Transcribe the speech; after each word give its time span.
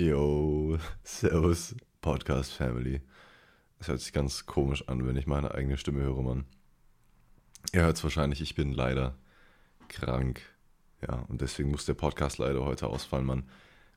Yo, 0.00 0.78
Servus, 1.04 1.76
Podcast 2.00 2.54
Family. 2.54 3.02
Es 3.80 3.88
hört 3.88 4.00
sich 4.00 4.14
ganz 4.14 4.46
komisch 4.46 4.88
an, 4.88 5.06
wenn 5.06 5.14
ich 5.14 5.26
meine 5.26 5.54
eigene 5.54 5.76
Stimme 5.76 6.00
höre, 6.00 6.22
Mann. 6.22 6.46
Ihr 7.74 7.82
hört 7.82 7.98
es 7.98 8.02
wahrscheinlich, 8.02 8.40
ich 8.40 8.54
bin 8.54 8.72
leider 8.72 9.18
krank. 9.88 10.40
Ja, 11.06 11.26
und 11.28 11.42
deswegen 11.42 11.70
muss 11.70 11.84
der 11.84 11.92
Podcast 11.92 12.38
leider 12.38 12.64
heute 12.64 12.86
ausfallen, 12.86 13.26
Mann. 13.26 13.50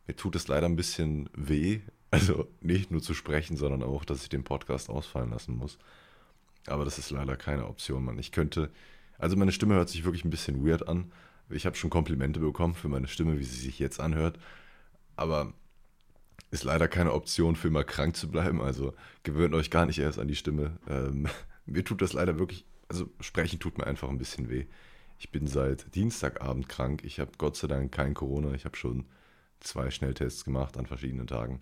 Mir 0.06 0.18
tut 0.18 0.36
es 0.36 0.50
leider 0.50 0.66
ein 0.66 0.76
bisschen 0.76 1.30
weh. 1.38 1.80
Also 2.12 2.50
nicht 2.60 2.92
nur 2.92 3.02
zu 3.02 3.14
sprechen, 3.14 3.56
sondern 3.56 3.82
auch, 3.82 4.04
dass 4.04 4.24
ich 4.24 4.30
den 4.30 4.44
Podcast 4.44 4.90
ausfallen 4.90 5.30
lassen 5.30 5.56
muss. 5.56 5.80
Aber 6.68 6.84
das 6.84 7.00
ist 7.00 7.12
leider 7.12 7.38
keine 7.38 7.66
Option, 7.66 8.04
Mann. 8.04 8.20
Ich 8.20 8.34
könnte. 8.34 8.72
Also 9.18 9.38
meine 9.38 9.54
Stimme 9.54 9.76
hört 9.76 9.88
sich 9.88 10.04
wirklich 10.04 10.26
ein 10.26 10.32
bisschen 10.32 10.68
weird 10.68 10.86
an. 10.86 11.14
Ich 11.50 11.66
habe 11.66 11.78
schon 11.78 11.90
Komplimente 11.90 12.42
bekommen 12.42 12.76
für 12.76 12.90
meine 12.90 13.08
Stimme, 13.08 13.40
wie 13.40 13.46
sie 13.46 13.62
sich 13.62 13.80
jetzt 13.80 14.02
anhört. 14.02 14.38
Aber 15.16 15.54
ist 16.54 16.64
leider 16.64 16.88
keine 16.88 17.14
Option 17.14 17.56
für 17.56 17.70
immer 17.70 17.84
krank 17.84 18.16
zu 18.16 18.30
bleiben. 18.30 18.62
Also 18.62 18.94
gewöhnt 19.24 19.56
euch 19.56 19.72
gar 19.72 19.88
nicht 19.88 19.98
erst 19.98 20.20
an 20.20 20.28
die 20.28 20.36
Stimme. 20.36 20.78
Ähm, 20.88 21.28
mir 21.66 21.84
tut 21.84 22.02
das 22.04 22.14
leider 22.14 22.38
wirklich, 22.38 22.64
also 22.90 23.10
sprechen 23.20 23.60
tut 23.60 23.80
mir 23.80 23.88
einfach 23.88 24.08
ein 24.08 24.20
bisschen 24.20 24.50
weh. 24.52 24.68
Ich 25.18 25.32
bin 25.32 25.48
seit 25.48 25.96
Dienstagabend 25.96 26.70
krank. 26.70 27.04
Ich 27.04 27.20
habe 27.20 27.32
Gott 27.40 27.58
sei 27.58 27.68
Dank 27.68 27.92
kein 27.92 28.14
Corona. 28.14 28.54
Ich 28.54 28.66
habe 28.66 28.78
schon 28.78 29.06
zwei 29.62 29.90
Schnelltests 29.90 30.46
gemacht 30.46 30.78
an 30.78 30.86
verschiedenen 30.86 31.26
Tagen. 31.26 31.60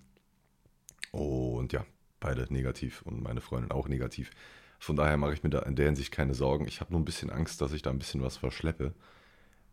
Und 1.12 1.72
ja, 1.72 1.86
beide 2.20 2.52
negativ 2.52 3.02
und 3.04 3.24
meine 3.24 3.40
Freundin 3.40 3.72
auch 3.72 3.88
negativ. 3.88 4.32
Von 4.78 4.98
daher 4.98 5.16
mache 5.16 5.34
ich 5.34 5.44
mir 5.44 5.52
da 5.52 5.60
in 5.60 5.78
der 5.78 5.86
Hinsicht 5.86 6.12
keine 6.12 6.34
Sorgen. 6.34 6.68
Ich 6.68 6.82
habe 6.82 6.92
nur 6.92 7.00
ein 7.00 7.06
bisschen 7.06 7.30
Angst, 7.30 7.62
dass 7.62 7.72
ich 7.72 7.82
da 7.82 7.92
ein 7.92 8.00
bisschen 8.00 8.24
was 8.24 8.36
verschleppe, 8.36 8.94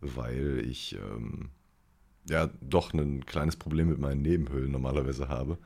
weil 0.00 0.62
ich 0.64 0.94
ähm, 0.94 1.50
ja 2.28 2.50
doch 2.60 2.92
ein 2.92 3.26
kleines 3.26 3.56
Problem 3.56 3.88
mit 3.88 3.98
meinen 3.98 4.22
Nebenhöhlen 4.22 4.70
normalerweise 4.70 5.28
habe. 5.28 5.58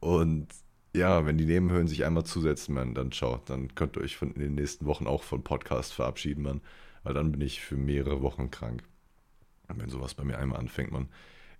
Und 0.00 0.48
ja, 0.94 1.26
wenn 1.26 1.38
die 1.38 1.44
Nebenhöhlen 1.44 1.88
sich 1.88 2.04
einmal 2.04 2.24
zusetzen, 2.24 2.74
man, 2.74 2.94
dann 2.94 3.12
schaut, 3.12 3.50
dann 3.50 3.74
könnt 3.74 3.96
ihr 3.96 4.02
euch 4.02 4.16
von, 4.16 4.32
in 4.32 4.40
den 4.40 4.54
nächsten 4.54 4.86
Wochen 4.86 5.06
auch 5.06 5.22
von 5.22 5.44
Podcast 5.44 5.92
verabschieden, 5.92 6.42
man, 6.42 6.60
weil 7.02 7.14
dann 7.14 7.32
bin 7.32 7.40
ich 7.40 7.60
für 7.60 7.76
mehrere 7.76 8.22
Wochen 8.22 8.50
krank. 8.50 8.82
Wenn 9.68 9.90
sowas 9.90 10.14
bei 10.14 10.24
mir 10.24 10.38
einmal 10.38 10.60
anfängt, 10.60 10.92
man. 10.92 11.08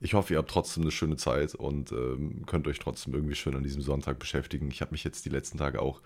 Ich 0.00 0.14
hoffe, 0.14 0.34
ihr 0.34 0.38
habt 0.38 0.50
trotzdem 0.50 0.82
eine 0.82 0.92
schöne 0.92 1.16
Zeit 1.16 1.54
und 1.54 1.90
ähm, 1.90 2.44
könnt 2.46 2.68
euch 2.68 2.78
trotzdem 2.78 3.14
irgendwie 3.14 3.34
schön 3.34 3.56
an 3.56 3.62
diesem 3.62 3.82
Sonntag 3.82 4.18
beschäftigen. 4.18 4.70
Ich 4.70 4.80
habe 4.80 4.92
mich 4.92 5.04
jetzt 5.04 5.24
die 5.24 5.30
letzten 5.30 5.58
Tage 5.58 5.80
auch 5.80 6.02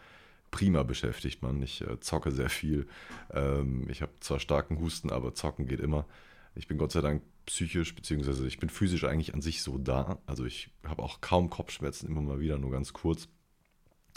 prima 0.50 0.82
beschäftigt, 0.82 1.42
man. 1.42 1.62
Ich 1.62 1.82
äh, 1.82 2.00
zocke 2.00 2.30
sehr 2.30 2.50
viel. 2.50 2.86
Ähm, 3.32 3.86
ich 3.88 4.02
habe 4.02 4.12
zwar 4.20 4.40
starken 4.40 4.78
Husten, 4.80 5.10
aber 5.10 5.34
zocken 5.34 5.66
geht 5.66 5.80
immer. 5.80 6.06
Ich 6.54 6.66
bin 6.66 6.78
Gott 6.78 6.92
sei 6.92 7.00
Dank 7.00 7.22
psychisch, 7.46 7.94
beziehungsweise 7.94 8.46
ich 8.46 8.58
bin 8.58 8.68
physisch 8.68 9.04
eigentlich 9.04 9.34
an 9.34 9.42
sich 9.42 9.62
so 9.62 9.78
da. 9.78 10.18
Also 10.26 10.44
ich 10.44 10.70
habe 10.84 11.02
auch 11.02 11.20
kaum 11.20 11.50
Kopfschmerzen, 11.50 12.08
immer 12.08 12.20
mal 12.20 12.40
wieder, 12.40 12.58
nur 12.58 12.70
ganz 12.70 12.92
kurz. 12.92 13.28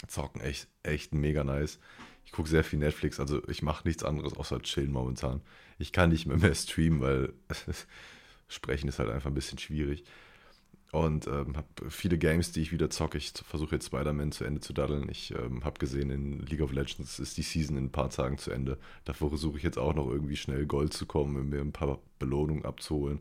Zocken 0.06 0.40
echt, 0.40 0.68
echt 0.82 1.14
mega 1.14 1.44
nice. 1.44 1.78
Ich 2.24 2.32
gucke 2.32 2.48
sehr 2.48 2.64
viel 2.64 2.78
Netflix, 2.78 3.20
also 3.20 3.46
ich 3.48 3.62
mache 3.62 3.86
nichts 3.86 4.02
anderes 4.02 4.34
außer 4.34 4.60
chillen 4.62 4.92
momentan. 4.92 5.42
Ich 5.78 5.92
kann 5.92 6.10
nicht 6.10 6.26
mehr 6.26 6.36
mehr 6.36 6.54
streamen, 6.54 7.00
weil 7.00 7.32
sprechen 8.48 8.88
ist 8.88 8.98
halt 8.98 9.10
einfach 9.10 9.30
ein 9.30 9.34
bisschen 9.34 9.58
schwierig. 9.58 10.04
Und 10.94 11.26
ähm, 11.26 11.56
habe 11.56 11.90
viele 11.90 12.18
Games, 12.18 12.52
die 12.52 12.62
ich 12.62 12.70
wieder 12.70 12.88
zocke. 12.88 13.18
Ich 13.18 13.32
versuche 13.44 13.74
jetzt 13.74 13.86
Spider-Man 13.86 14.30
zu 14.30 14.44
Ende 14.44 14.60
zu 14.60 14.72
daddeln. 14.72 15.08
Ich 15.08 15.34
ähm, 15.34 15.64
habe 15.64 15.80
gesehen, 15.80 16.08
in 16.08 16.38
League 16.46 16.60
of 16.60 16.70
Legends 16.70 17.18
ist 17.18 17.36
die 17.36 17.42
Season 17.42 17.76
in 17.76 17.86
ein 17.86 17.90
paar 17.90 18.10
Tagen 18.10 18.38
zu 18.38 18.52
Ende. 18.52 18.78
Davor 19.04 19.30
versuche 19.30 19.56
ich 19.56 19.64
jetzt 19.64 19.76
auch 19.76 19.92
noch 19.92 20.08
irgendwie 20.08 20.36
schnell 20.36 20.66
Gold 20.66 20.92
zu 20.92 21.04
kommen, 21.04 21.36
um 21.36 21.48
mir 21.48 21.62
ein 21.62 21.72
paar 21.72 21.98
Belohnungen 22.20 22.64
abzuholen. 22.64 23.18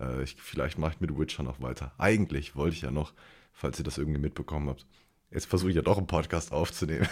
Äh, 0.00 0.22
ich, 0.22 0.36
vielleicht 0.36 0.78
mache 0.78 0.94
ich 0.94 1.00
mit 1.02 1.18
Witcher 1.18 1.42
noch 1.42 1.60
weiter. 1.60 1.92
Eigentlich 1.98 2.56
wollte 2.56 2.74
ich 2.74 2.80
ja 2.80 2.90
noch, 2.90 3.12
falls 3.52 3.78
ihr 3.78 3.84
das 3.84 3.98
irgendwie 3.98 4.20
mitbekommen 4.20 4.70
habt, 4.70 4.86
jetzt 5.30 5.44
versuche 5.44 5.68
ich 5.68 5.76
ja 5.76 5.82
doch 5.82 5.98
einen 5.98 6.06
Podcast 6.06 6.52
aufzunehmen. 6.52 7.06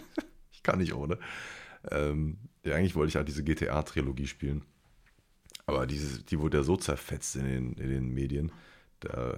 ich 0.50 0.62
kann 0.62 0.78
nicht 0.78 0.94
ohne. 0.94 1.18
Ähm, 1.90 2.38
ja, 2.64 2.74
eigentlich 2.74 2.94
wollte 2.94 3.08
ich 3.08 3.14
ja 3.16 3.22
diese 3.22 3.44
GTA-Trilogie 3.44 4.28
spielen. 4.28 4.62
Aber 5.66 5.86
diese, 5.86 6.22
die 6.22 6.40
wurde 6.40 6.56
ja 6.56 6.62
so 6.62 6.78
zerfetzt 6.78 7.36
in 7.36 7.44
den, 7.44 7.72
in 7.74 7.90
den 7.90 8.14
Medien 8.14 8.50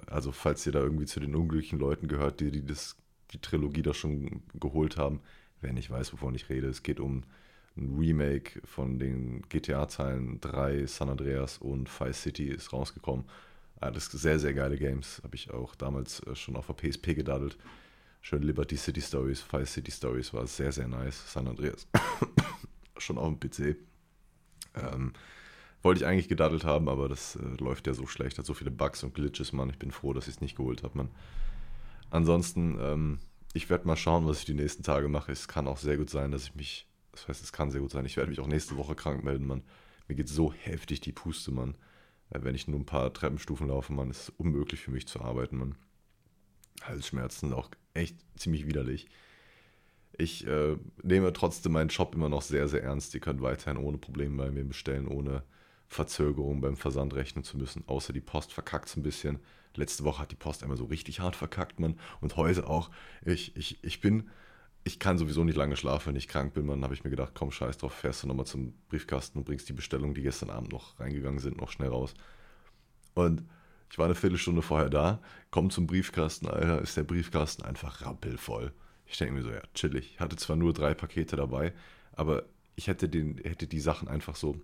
also 0.07 0.31
falls 0.31 0.65
ihr 0.65 0.71
da 0.71 0.79
irgendwie 0.79 1.05
zu 1.05 1.19
den 1.19 1.35
unglücklichen 1.35 1.79
Leuten 1.79 2.07
gehört, 2.07 2.39
die, 2.39 2.51
die 2.51 2.65
das, 2.65 2.95
die 3.31 3.39
Trilogie 3.39 3.81
da 3.81 3.93
schon 3.93 4.41
geholt 4.59 4.97
haben, 4.97 5.21
wer 5.61 5.73
nicht 5.73 5.89
weiß, 5.89 6.13
wovon 6.13 6.35
ich 6.35 6.49
rede, 6.49 6.67
es 6.67 6.83
geht 6.83 6.99
um 6.99 7.23
ein 7.77 7.97
Remake 7.97 8.61
von 8.65 8.99
den 8.99 9.41
GTA-Teilen 9.49 10.41
3, 10.41 10.85
San 10.85 11.09
Andreas 11.09 11.57
und 11.57 11.89
Vice 11.89 12.21
City 12.21 12.47
ist 12.47 12.73
rausgekommen. 12.73 13.25
Ah, 13.79 13.91
das 13.91 14.07
sind 14.07 14.19
sehr, 14.19 14.39
sehr 14.39 14.53
geile 14.53 14.77
Games. 14.77 15.21
Habe 15.23 15.35
ich 15.35 15.51
auch 15.51 15.75
damals 15.75 16.19
äh, 16.21 16.35
schon 16.35 16.55
auf 16.55 16.67
der 16.67 16.73
PSP 16.73 17.15
gedaddelt. 17.15 17.57
Schön 18.21 18.43
Liberty 18.43 18.75
City 18.75 19.01
Stories, 19.01 19.45
Vice 19.49 19.73
City 19.73 19.91
Stories 19.91 20.33
war 20.33 20.45
sehr, 20.45 20.73
sehr 20.73 20.87
nice. 20.89 21.31
San 21.31 21.47
Andreas 21.47 21.87
schon 22.97 23.17
auf 23.17 23.33
dem 23.33 23.39
PC. 23.39 23.77
Ähm, 24.75 25.13
wollte 25.81 26.01
ich 26.01 26.07
eigentlich 26.07 26.27
gedaddelt 26.27 26.65
haben, 26.65 26.89
aber 26.89 27.07
das 27.09 27.35
äh, 27.35 27.63
läuft 27.63 27.87
ja 27.87 27.93
so 27.93 28.05
schlecht. 28.05 28.37
Hat 28.37 28.45
so 28.45 28.53
viele 28.53 28.71
Bugs 28.71 29.03
und 29.03 29.13
Glitches, 29.13 29.53
Mann. 29.53 29.69
Ich 29.69 29.79
bin 29.79 29.91
froh, 29.91 30.13
dass 30.13 30.27
ich 30.27 30.35
es 30.35 30.41
nicht 30.41 30.57
geholt 30.57 30.83
habe, 30.83 30.97
Mann. 30.97 31.09
Ansonsten, 32.09 32.77
ähm, 32.81 33.19
ich 33.53 33.69
werde 33.69 33.87
mal 33.87 33.95
schauen, 33.95 34.27
was 34.27 34.39
ich 34.39 34.45
die 34.45 34.53
nächsten 34.53 34.83
Tage 34.83 35.07
mache. 35.07 35.31
Es 35.31 35.47
kann 35.47 35.67
auch 35.67 35.77
sehr 35.77 35.97
gut 35.97 36.09
sein, 36.09 36.31
dass 36.31 36.43
ich 36.43 36.55
mich, 36.55 36.87
das 37.11 37.27
heißt, 37.27 37.43
es 37.43 37.53
kann 37.53 37.71
sehr 37.71 37.81
gut 37.81 37.91
sein, 37.91 38.05
ich 38.05 38.17
werde 38.17 38.29
mich 38.29 38.39
auch 38.39 38.47
nächste 38.47 38.77
Woche 38.77 38.95
krank 38.95 39.23
melden, 39.23 39.47
Mann. 39.47 39.63
Mir 40.07 40.15
geht 40.15 40.29
so 40.29 40.51
heftig 40.51 41.01
die 41.01 41.11
Puste, 41.11 41.51
Mann. 41.51 41.75
Äh, 42.29 42.39
wenn 42.41 42.55
ich 42.55 42.67
nur 42.67 42.79
ein 42.79 42.85
paar 42.85 43.13
Treppenstufen 43.13 43.67
laufe, 43.67 43.93
Mann, 43.93 44.09
ist 44.09 44.23
es 44.23 44.29
unmöglich 44.37 44.81
für 44.81 44.91
mich 44.91 45.07
zu 45.07 45.21
arbeiten, 45.21 45.57
Mann. 45.57 45.75
Halsschmerzen 46.81 47.49
sind 47.49 47.57
auch 47.57 47.69
echt 47.93 48.17
ziemlich 48.35 48.65
widerlich. 48.65 49.07
Ich 50.17 50.45
äh, 50.47 50.75
nehme 51.03 51.31
trotzdem 51.31 51.73
meinen 51.73 51.89
Job 51.89 52.15
immer 52.15 52.29
noch 52.29 52.41
sehr, 52.41 52.67
sehr 52.67 52.83
ernst. 52.83 53.13
Ihr 53.13 53.21
könnt 53.21 53.41
weiterhin 53.41 53.77
ohne 53.77 53.97
Probleme 53.97 54.35
bei 54.35 54.51
mir 54.51 54.65
bestellen, 54.65 55.07
ohne 55.07 55.43
Verzögerung 55.89 56.61
beim 56.61 56.77
Versand 56.77 57.15
rechnen 57.15 57.43
zu 57.43 57.57
müssen, 57.57 57.83
außer 57.87 58.13
die 58.13 58.21
Post 58.21 58.53
verkackt 58.53 58.89
so 58.89 58.99
ein 58.99 59.03
bisschen. 59.03 59.39
Letzte 59.75 60.03
Woche 60.03 60.21
hat 60.21 60.31
die 60.31 60.35
Post 60.35 60.61
einmal 60.61 60.77
so 60.77 60.85
richtig 60.85 61.19
hart 61.19 61.35
verkackt, 61.35 61.79
man. 61.79 61.99
Und 62.21 62.37
heute 62.37 62.67
auch. 62.67 62.91
Ich, 63.25 63.55
ich, 63.57 63.83
ich 63.83 63.99
bin, 63.99 64.29
ich 64.83 64.99
kann 64.99 65.17
sowieso 65.17 65.43
nicht 65.43 65.55
lange 65.55 65.75
schlafen, 65.75 66.09
wenn 66.09 66.15
ich 66.15 66.27
krank 66.27 66.53
bin, 66.53 66.67
man. 66.67 66.83
habe 66.83 66.93
ich 66.93 67.03
mir 67.03 67.09
gedacht, 67.09 67.33
komm, 67.33 67.51
scheiß 67.51 67.77
drauf, 67.77 67.93
fährst 67.93 68.23
du 68.23 68.27
nochmal 68.27 68.45
zum 68.45 68.73
Briefkasten 68.89 69.39
und 69.39 69.45
bringst 69.45 69.67
die 69.67 69.73
Bestellungen, 69.73 70.13
die 70.13 70.21
gestern 70.21 70.51
Abend 70.51 70.71
noch 70.71 70.99
reingegangen 70.99 71.39
sind, 71.39 71.57
noch 71.57 71.71
schnell 71.71 71.89
raus. 71.89 72.13
Und 73.15 73.43
ich 73.91 73.97
war 73.97 74.05
eine 74.05 74.15
Viertelstunde 74.15 74.61
vorher 74.61 74.91
da, 74.91 75.19
komm 75.49 75.71
zum 75.71 75.87
Briefkasten, 75.87 76.47
Alter, 76.47 76.81
ist 76.81 76.97
der 76.97 77.03
Briefkasten 77.03 77.63
einfach 77.63 78.01
rappelvoll. 78.01 78.73
Ich 79.07 79.17
denke 79.17 79.33
mir 79.33 79.41
so, 79.41 79.49
ja, 79.49 79.61
chillig. 79.73 80.11
Ich 80.13 80.19
hatte 80.19 80.35
zwar 80.35 80.55
nur 80.55 80.73
drei 80.73 80.93
Pakete 80.93 81.35
dabei, 81.35 81.73
aber 82.11 82.43
ich 82.75 82.87
hätte, 82.87 83.09
den, 83.09 83.39
hätte 83.39 83.65
die 83.65 83.79
Sachen 83.79 84.07
einfach 84.07 84.35
so 84.35 84.61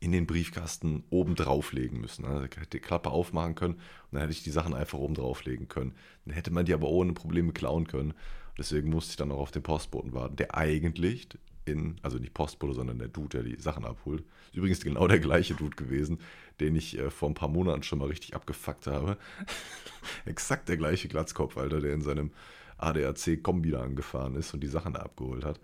in 0.00 0.12
den 0.12 0.26
Briefkasten 0.26 1.04
oben 1.10 1.34
drauflegen 1.34 2.00
müssen. 2.00 2.24
Also 2.24 2.44
ich 2.44 2.56
hätte 2.56 2.78
die 2.78 2.80
Klappe 2.80 3.10
aufmachen 3.10 3.54
können 3.54 3.74
und 3.74 4.12
dann 4.12 4.20
hätte 4.20 4.32
ich 4.32 4.42
die 4.42 4.50
Sachen 4.50 4.74
einfach 4.74 4.98
oben 4.98 5.14
drauflegen 5.14 5.68
können. 5.68 5.94
Dann 6.24 6.34
hätte 6.34 6.50
man 6.50 6.66
die 6.66 6.74
aber 6.74 6.88
ohne 6.88 7.12
Probleme 7.12 7.52
klauen 7.52 7.86
können. 7.86 8.14
Deswegen 8.58 8.90
musste 8.90 9.10
ich 9.10 9.16
dann 9.16 9.32
auch 9.32 9.40
auf 9.40 9.50
den 9.50 9.62
Postboten 9.62 10.12
warten, 10.12 10.36
der 10.36 10.54
eigentlich 10.54 11.28
in, 11.64 11.96
also 12.02 12.18
nicht 12.18 12.34
Postbote, 12.34 12.74
sondern 12.74 12.98
der 12.98 13.08
Dude, 13.08 13.42
der 13.42 13.42
die 13.42 13.60
Sachen 13.60 13.84
abholt. 13.84 14.22
Ist 14.48 14.56
übrigens 14.56 14.84
genau 14.84 15.08
der 15.08 15.18
gleiche 15.18 15.54
Dude 15.54 15.76
gewesen, 15.76 16.18
den 16.60 16.76
ich 16.76 16.98
äh, 16.98 17.10
vor 17.10 17.30
ein 17.30 17.34
paar 17.34 17.48
Monaten 17.48 17.82
schon 17.82 17.98
mal 17.98 18.08
richtig 18.08 18.34
abgefuckt 18.34 18.86
habe. 18.86 19.16
Exakt 20.26 20.68
der 20.68 20.76
gleiche 20.76 21.08
Glatzkopf, 21.08 21.56
Alter, 21.56 21.80
der 21.80 21.94
in 21.94 22.02
seinem 22.02 22.30
ADAC-Kombi 22.76 23.70
da 23.70 23.82
angefahren 23.82 24.34
ist 24.34 24.52
und 24.52 24.60
die 24.60 24.68
Sachen 24.68 24.92
da 24.92 25.00
abgeholt 25.00 25.44
hat 25.44 25.58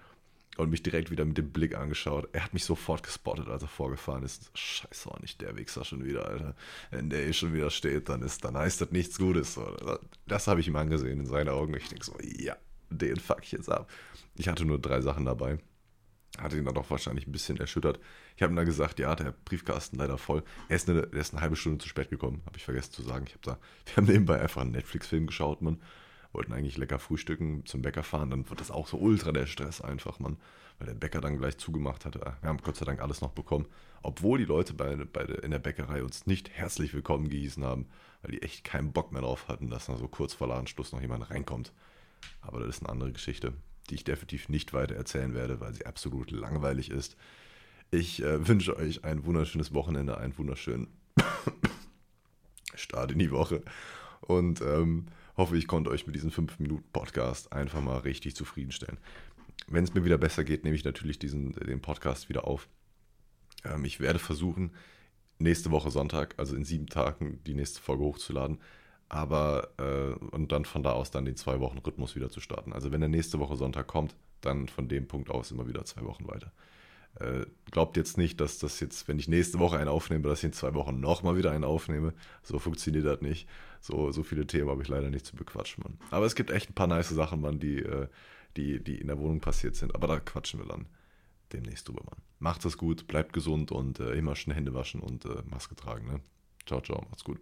und 0.56 0.70
mich 0.70 0.82
direkt 0.82 1.10
wieder 1.10 1.24
mit 1.24 1.38
dem 1.38 1.50
Blick 1.50 1.76
angeschaut. 1.76 2.28
Er 2.32 2.44
hat 2.44 2.52
mich 2.52 2.64
sofort 2.64 3.02
gespottet, 3.02 3.48
als 3.48 3.62
er 3.62 3.68
vorgefahren 3.68 4.24
ist. 4.24 4.50
Scheiße, 4.54 5.10
auch 5.10 5.20
nicht 5.20 5.40
der 5.40 5.56
Wichser 5.56 5.84
schon 5.84 6.04
wieder, 6.04 6.26
Alter. 6.26 6.54
Wenn 6.90 7.10
der 7.10 7.24
hier 7.24 7.32
schon 7.32 7.54
wieder 7.54 7.70
steht, 7.70 8.08
dann 8.08 8.22
ist, 8.22 8.44
dann 8.44 8.56
heißt 8.56 8.80
das 8.80 8.90
nichts 8.90 9.18
Gutes. 9.18 9.58
Das 10.26 10.46
habe 10.48 10.60
ich 10.60 10.68
ihm 10.68 10.76
angesehen 10.76 11.20
in 11.20 11.26
seinen 11.26 11.48
Augen. 11.48 11.74
Ich 11.74 11.88
denke 11.88 12.04
so, 12.04 12.14
ja, 12.20 12.56
den 12.90 13.16
fuck 13.16 13.40
ich 13.42 13.52
jetzt 13.52 13.70
ab. 13.70 13.90
Ich 14.36 14.48
hatte 14.48 14.64
nur 14.64 14.78
drei 14.78 15.00
Sachen 15.00 15.24
dabei. 15.24 15.58
Hatte 16.38 16.56
ihn 16.56 16.64
dann 16.64 16.74
doch 16.74 16.90
wahrscheinlich 16.90 17.26
ein 17.26 17.32
bisschen 17.32 17.56
erschüttert. 17.56 17.98
Ich 18.36 18.42
habe 18.42 18.52
ihm 18.52 18.56
dann 18.56 18.66
gesagt, 18.66 18.98
ja, 18.98 19.14
der 19.16 19.34
Briefkasten 19.44 19.96
leider 19.96 20.16
voll. 20.16 20.42
Er 20.68 20.76
ist 20.76 20.88
eine, 20.88 21.08
er 21.12 21.20
ist 21.20 21.32
eine 21.32 21.42
halbe 21.42 21.56
Stunde 21.56 21.78
zu 21.78 21.88
spät 21.88 22.08
gekommen, 22.08 22.42
habe 22.46 22.56
ich 22.56 22.64
vergessen 22.64 22.92
zu 22.92 23.02
sagen. 23.02 23.24
Ich 23.26 23.32
habe 23.32 23.42
da, 23.42 23.58
wir 23.86 23.96
haben 23.96 24.06
nebenbei 24.06 24.40
einfach 24.40 24.60
einen 24.60 24.72
Netflix-Film 24.72 25.26
geschaut, 25.26 25.62
man 25.62 25.80
wollten 26.32 26.52
eigentlich 26.52 26.78
lecker 26.78 26.98
frühstücken, 26.98 27.66
zum 27.66 27.82
Bäcker 27.82 28.02
fahren, 28.02 28.30
dann 28.30 28.48
wird 28.48 28.60
das 28.60 28.70
auch 28.70 28.86
so 28.86 28.98
ultra 28.98 29.32
der 29.32 29.46
Stress 29.46 29.80
einfach, 29.80 30.18
man. 30.18 30.36
Weil 30.78 30.86
der 30.86 30.94
Bäcker 30.94 31.20
dann 31.20 31.36
gleich 31.36 31.58
zugemacht 31.58 32.06
hatte. 32.06 32.20
Wir 32.20 32.48
haben 32.48 32.58
Gott 32.62 32.76
sei 32.76 32.86
Dank 32.86 33.00
alles 33.00 33.20
noch 33.20 33.32
bekommen. 33.32 33.66
Obwohl 34.02 34.38
die 34.38 34.46
Leute 34.46 34.72
bei, 34.72 34.96
bei 34.96 35.24
in 35.24 35.50
der 35.50 35.58
Bäckerei 35.58 36.02
uns 36.02 36.26
nicht 36.26 36.48
herzlich 36.50 36.94
willkommen 36.94 37.28
gehießen 37.28 37.62
haben, 37.64 37.86
weil 38.22 38.32
die 38.32 38.42
echt 38.42 38.64
keinen 38.64 38.92
Bock 38.92 39.12
mehr 39.12 39.20
drauf 39.20 39.48
hatten, 39.48 39.68
dass 39.68 39.86
da 39.86 39.96
so 39.96 40.08
kurz 40.08 40.32
vor 40.32 40.48
Ladenschluss 40.48 40.92
noch 40.92 41.02
jemand 41.02 41.30
reinkommt. 41.30 41.72
Aber 42.40 42.60
das 42.60 42.76
ist 42.76 42.82
eine 42.82 42.90
andere 42.90 43.12
Geschichte, 43.12 43.52
die 43.90 43.96
ich 43.96 44.04
definitiv 44.04 44.48
nicht 44.48 44.72
weiter 44.72 44.94
erzählen 44.94 45.34
werde, 45.34 45.60
weil 45.60 45.74
sie 45.74 45.84
absolut 45.84 46.30
langweilig 46.30 46.90
ist. 46.90 47.16
Ich 47.90 48.22
äh, 48.22 48.46
wünsche 48.46 48.76
euch 48.76 49.04
ein 49.04 49.26
wunderschönes 49.26 49.74
Wochenende, 49.74 50.16
einen 50.16 50.36
wunderschönen 50.38 50.86
Start 52.74 53.12
in 53.12 53.18
die 53.18 53.32
Woche 53.32 53.62
Und 54.20 54.60
ähm, 54.60 55.06
hoffe, 55.40 55.56
ich 55.56 55.66
konnte 55.66 55.90
euch 55.90 56.06
mit 56.06 56.14
diesem 56.14 56.30
5-Minuten-Podcast 56.30 57.52
einfach 57.52 57.80
mal 57.80 57.98
richtig 57.98 58.36
zufriedenstellen. 58.36 58.98
Wenn 59.66 59.84
es 59.84 59.94
mir 59.94 60.04
wieder 60.04 60.18
besser 60.18 60.44
geht, 60.44 60.64
nehme 60.64 60.76
ich 60.76 60.84
natürlich 60.84 61.18
diesen, 61.18 61.52
den 61.52 61.80
Podcast 61.80 62.28
wieder 62.28 62.46
auf. 62.46 62.68
Ähm, 63.64 63.84
ich 63.84 64.00
werde 64.00 64.18
versuchen, 64.18 64.72
nächste 65.38 65.70
Woche 65.70 65.90
Sonntag, 65.90 66.34
also 66.36 66.54
in 66.54 66.64
sieben 66.64 66.86
Tagen, 66.86 67.40
die 67.46 67.54
nächste 67.54 67.80
Folge 67.80 68.04
hochzuladen. 68.04 68.58
Aber 69.08 69.70
äh, 69.78 70.24
und 70.26 70.52
dann 70.52 70.66
von 70.66 70.82
da 70.82 70.92
aus 70.92 71.10
dann 71.10 71.24
den 71.24 71.36
zwei 71.36 71.58
Wochen 71.58 71.78
Rhythmus 71.78 72.14
wieder 72.14 72.28
zu 72.28 72.40
starten. 72.40 72.72
Also 72.72 72.92
wenn 72.92 73.00
der 73.00 73.08
nächste 73.08 73.38
Woche 73.38 73.56
Sonntag 73.56 73.86
kommt, 73.86 74.14
dann 74.42 74.68
von 74.68 74.88
dem 74.88 75.08
Punkt 75.08 75.30
aus 75.30 75.50
immer 75.50 75.66
wieder 75.66 75.84
zwei 75.86 76.02
Wochen 76.02 76.28
weiter. 76.28 76.52
Äh, 77.16 77.44
glaubt 77.70 77.96
jetzt 77.96 78.18
nicht, 78.18 78.40
dass 78.40 78.58
das 78.58 78.80
jetzt, 78.80 79.08
wenn 79.08 79.18
ich 79.18 79.28
nächste 79.28 79.58
Woche 79.58 79.78
einen 79.78 79.88
aufnehme, 79.88 80.28
dass 80.28 80.38
ich 80.40 80.44
in 80.44 80.52
zwei 80.52 80.74
Wochen 80.74 81.00
nochmal 81.00 81.36
wieder 81.36 81.50
einen 81.50 81.64
aufnehme. 81.64 82.14
So 82.42 82.58
funktioniert 82.58 83.04
das 83.04 83.20
nicht. 83.20 83.48
So, 83.80 84.12
so 84.12 84.22
viele 84.22 84.46
Themen 84.46 84.70
habe 84.70 84.82
ich 84.82 84.88
leider 84.88 85.10
nicht 85.10 85.26
zu 85.26 85.36
bequatschen, 85.36 85.82
Mann. 85.82 85.98
Aber 86.10 86.26
es 86.26 86.34
gibt 86.34 86.50
echt 86.50 86.70
ein 86.70 86.74
paar 86.74 86.86
nice 86.86 87.08
Sachen, 87.10 87.40
Mann, 87.40 87.58
die, 87.58 87.78
äh, 87.78 88.08
die, 88.56 88.82
die 88.82 88.98
in 88.98 89.08
der 89.08 89.18
Wohnung 89.18 89.40
passiert 89.40 89.76
sind. 89.76 89.94
Aber 89.94 90.06
da 90.06 90.20
quatschen 90.20 90.60
wir 90.60 90.66
dann 90.66 90.86
demnächst 91.52 91.88
drüber, 91.88 92.02
Mann. 92.04 92.22
Macht 92.38 92.64
es 92.64 92.78
gut, 92.78 93.06
bleibt 93.06 93.32
gesund 93.32 93.72
und 93.72 94.00
äh, 94.00 94.12
immer 94.12 94.36
schön 94.36 94.54
Hände 94.54 94.72
waschen 94.74 95.00
und 95.00 95.24
äh, 95.24 95.42
Maske 95.50 95.74
tragen, 95.74 96.06
ne? 96.06 96.20
Ciao, 96.66 96.80
ciao, 96.80 97.04
macht's 97.10 97.24
gut. 97.24 97.40